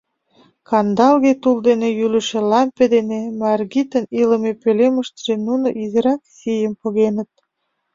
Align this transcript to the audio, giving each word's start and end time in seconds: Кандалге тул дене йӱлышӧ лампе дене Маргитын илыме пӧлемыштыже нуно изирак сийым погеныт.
Кандалге 0.69 1.33
тул 1.41 1.57
дене 1.67 1.87
йӱлышӧ 1.99 2.39
лампе 2.51 2.85
дене 2.95 3.19
Маргитын 3.39 4.05
илыме 4.21 4.51
пӧлемыштыже 4.61 5.35
нуно 5.47 5.67
изирак 5.83 6.21
сийым 6.37 6.73
погеныт. 6.81 7.29